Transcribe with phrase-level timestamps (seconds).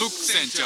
[0.00, 0.62] フック船長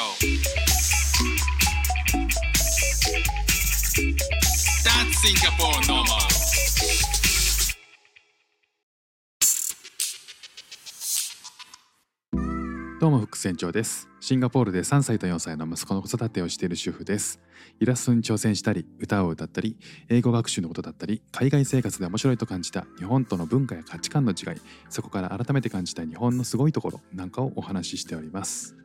[13.01, 14.09] どうも副船長です。
[14.21, 17.41] シンガポールで3歳と4歳の息子の子育てをしている主婦です。
[17.81, 19.77] イラストに挑戦したり歌を歌ったり
[20.09, 24.61] 英語学習のことだったり海外生活で面白いと感じた日本との文化や価値観の違い
[24.91, 28.77] そこから改めて感じた日本のすごいところなんかをお話ししております。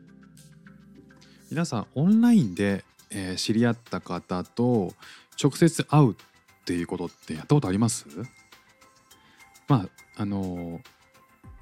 [1.49, 4.94] 皆さんオンラインで、えー知り合った方と
[5.41, 6.16] 直接会うっ
[6.66, 8.05] ていうことってやったことあります？
[9.67, 10.80] まああの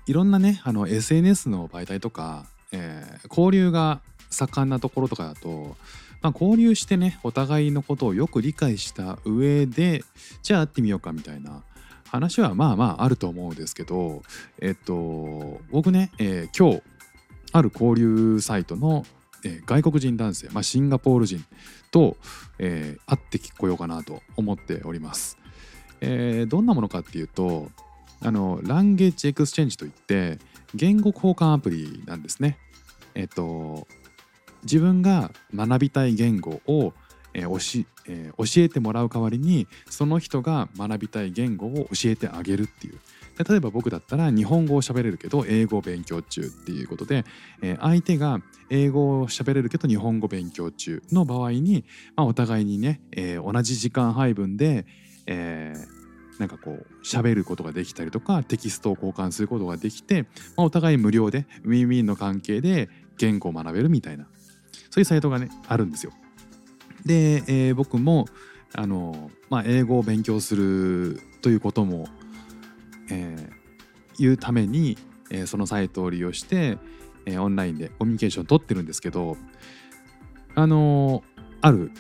[0.06, 5.78] いろんなねあの SNS の媒体とか、えー交流が盛んなところとかだと、
[6.22, 10.04] まあ、交流してねお互いのことをよく理解した上で
[10.44, 11.64] じゃあ会ってみようかみたいな
[12.10, 14.24] 話はまあまああると思うんですけど
[14.60, 16.84] えっと僕ね、えー今日
[17.54, 19.06] ある交流サイトの、
[19.44, 21.44] えー外国人男性、まあ、シンガポール人
[21.92, 22.18] と、
[22.60, 25.38] えー会ってこようかなと思っております。
[26.02, 27.70] えーどんなものかっていうと
[28.22, 30.40] あの language exchange といって
[30.76, 32.58] 言語交換アプリなんですね。
[33.16, 33.88] えっと
[34.64, 36.94] 自分が学びたい言語を、
[37.38, 43.00] えーおしえー教えてもらう代わりにその人が学びたい言語を教えてあげるっていう。
[43.38, 47.24] で例えば僕だったら日本語を喋れるけど英語を勉強中っていうことで、
[47.62, 54.86] えー相手が英語を喋れるけど日本語勉強中の場合に、まあ、お互いにね、えー同じ時間配分で、
[55.28, 55.98] えー
[56.40, 60.22] なんかこう喋ることができたりとかテキストを交換することができて、
[60.56, 64.28] まあ、お互い無料でウィンウィンの関係で言語を学べるみたいな
[64.92, 66.12] そういうサイトがねあるんですよ。
[67.08, 68.26] で、えー僕も
[68.74, 72.08] あの、まあ、英語を勉強するということも、
[73.10, 73.58] えー
[74.20, 74.98] いうために、
[75.32, 76.78] えーそのサイトを利用して、
[77.26, 79.38] えーオンラインでコミュニケーションを取ってるんですけど
[80.56, 81.24] あの
[81.62, 81.92] ある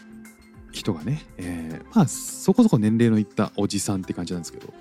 [0.72, 4.73] 人がね、えーまあそこそこ年齢のいったおじさんって感じなんですけど、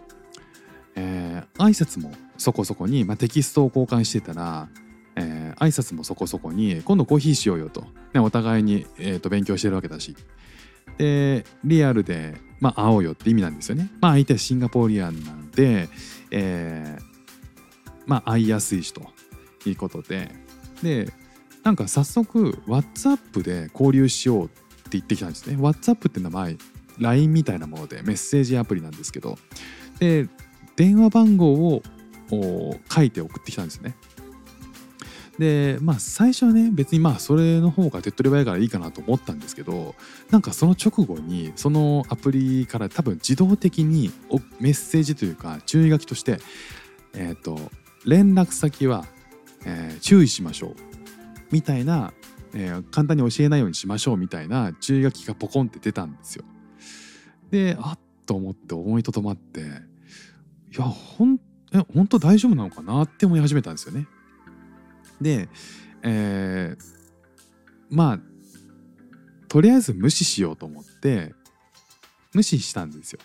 [0.97, 4.69] えー挨拶もそこそこに、まあ、テキストを交換してたら、
[5.17, 10.15] えー挨拶もそこそこに今度コーヒーしようよと、ね、お互いに、えーと勉強してるわけだし
[10.99, 13.91] でリアルで、まあ、会おうよって意味なんですよね。
[14.01, 15.89] まあ相手はシンガポリアンなんで、
[16.31, 17.03] えー
[18.07, 19.03] まあ会いやすいしと
[19.67, 20.31] いうことで
[20.83, 21.13] で
[21.65, 25.57] なんか早速 WhatsApp で交流しようって言ってきたんですね。
[25.57, 26.57] WhatsApp って名前
[26.99, 29.37] LINE みたいなものでメッセージアプリなんですけど
[29.99, 30.29] で
[30.77, 31.83] 電話番号を
[32.91, 33.97] 書いて送ってきたんですね。
[35.39, 39.95] でまあ最初はね別にまあそれの方が手っ取り早いからいいかなと思ったんですけど
[40.31, 44.11] なんかその直後にそのアプリから多分自動的に
[44.61, 46.39] メッセージというか注意書きとして
[47.15, 47.59] えっ、と
[48.05, 49.05] 連絡先は、
[49.65, 50.75] えー注意しましょう
[51.51, 52.13] みたいな、
[52.55, 56.45] えー簡単に教えないようにしましょうみたいな注意書きがポコンって出たんですよ。
[57.51, 59.65] であっと思って思いとどまってい
[60.77, 61.39] やほん
[61.73, 64.07] え本当大丈夫なのかなって思い始めたんですよね。
[65.21, 65.49] で、
[66.03, 66.97] えー
[67.91, 68.21] まあ
[69.49, 71.35] とりあえず無視しようと思って
[72.35, 73.21] 無視したんですよ。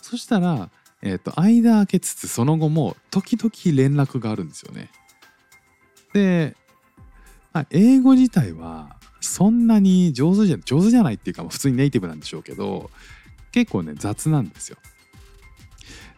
[0.00, 0.70] そしたら、
[1.02, 4.90] えー、と間空けつつその後も時々連絡があるんですよね。
[6.14, 6.56] で、
[7.52, 12.90] まあ、英語自体はそんなに上手じゃ上手じゃないっていうか普通にネイティブなんでしょうけど
[13.52, 14.78] 結構ね雑なんですよ。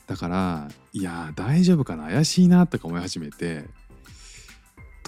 [0.06, 3.64] だからいや大丈夫かな怪しいなとか思い始めて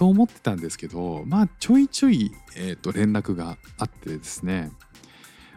[0.01, 4.71] と思ってたんですけどまあちょいちょい、えー、と連絡があってですね。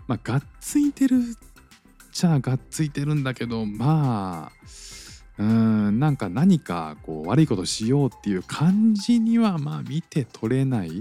[0.06, 1.22] まあがっついてる
[2.12, 4.66] じゃあがっついてるんだけどまあ
[5.38, 11.00] うーんなんか何かこう悪いことしようっていう感じにはまあ見て取れない。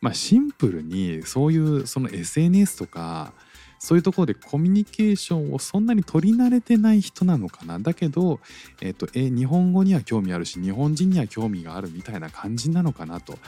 [0.00, 3.34] まあシンプルにそういうその SNS とか
[3.78, 7.78] そういうところでコミュニケーションをそんなに取り慣れてない人なのかな？
[7.78, 8.40] だけど、
[8.80, 13.38] えっとえ日本語には興味あるし日本人には興味があるみたいな感じなのかなと。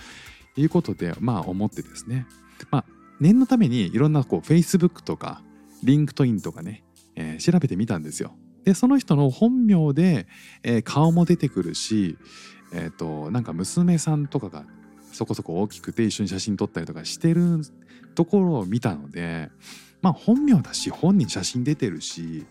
[0.57, 2.27] いうことでまあ思ってですね。
[2.71, 2.85] まあ
[3.21, 5.43] 念のためにいろんなこう Facebook とか
[5.85, 6.83] LinkedIn とかね、
[7.15, 8.35] えー調べてみたんですよ。
[8.65, 10.27] でその人の本名で、
[10.65, 12.19] えー顔も出てくるし
[12.73, 14.67] えっ、となんか娘さんとかが
[15.13, 17.61] そこそこ大きくて一緒に写真撮ったりとかしてる
[18.15, 19.51] ところを見たので
[20.03, 22.47] まあ本名だし本人写真出てるし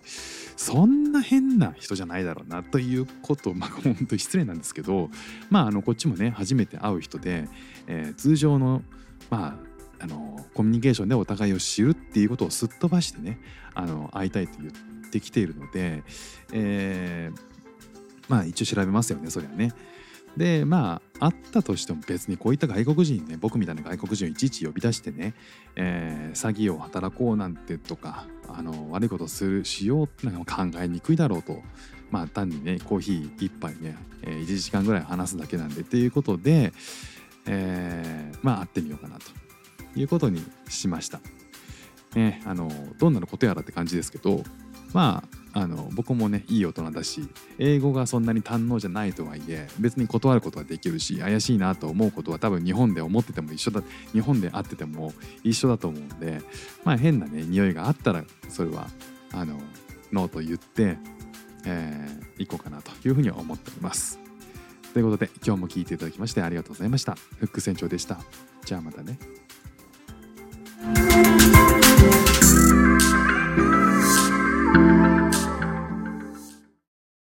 [0.55, 5.09] そんな変な人じゃないだろうなということ まあ本当に失礼なんですけど
[5.49, 7.47] まああのこっちもね初めて会う人で、
[7.87, 8.83] えー通常の
[9.29, 9.69] まあ
[10.01, 13.37] あのコミュニケーションでお互いを知るっていうことをすっ飛ばしてね
[13.73, 16.03] あの会いたいと言ってきているので、
[16.53, 17.39] えー
[18.29, 19.73] まあ一応調べますよねそりゃね。
[20.37, 25.33] でまああったとしても別にこういった外国人ね僕みたいな外国人をいちいち呼び出してね、
[25.75, 31.61] えー詐欺を働こうなんてとかあの悪いことするしようなんか考えにくいだろうと
[32.11, 36.71] まあ単にねコーヒー一杯ね、えー1時間ぐらい話すだけなんでっていうことで、
[37.47, 39.25] えーまあ会ってみようかなと
[39.99, 41.19] いうことにしました。
[42.15, 44.43] ね、あのどんなのことやらって感じですけど
[44.93, 53.81] まああの僕もねいい大人だし英語がそんなに堪能じゃないとはいえ別に断ることはできるし怪しいなと思うことは多分日本で思ってても一緒だ
[54.11, 55.13] 日本で会ってても
[55.43, 56.41] 一緒だと思うんで
[56.83, 58.87] まあ変なね匂いがあったらそれは
[59.33, 59.59] あの
[60.11, 60.97] ノーと言って、
[61.65, 64.19] えー、行こうかなというふうに思っております。
[64.93, 67.15] ということで今日も聞いていただきましてありがとうございました。
[67.37, 68.17] フック船長でした。
[68.65, 69.19] じゃあまたね。